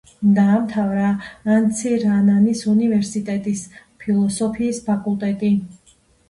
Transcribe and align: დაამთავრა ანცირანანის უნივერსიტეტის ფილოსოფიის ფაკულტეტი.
დაამთავრა 0.35 1.09
ანცირანანის 1.55 2.63
უნივერსიტეტის 2.71 3.63
ფილოსოფიის 4.05 4.81
ფაკულტეტი. 4.89 5.53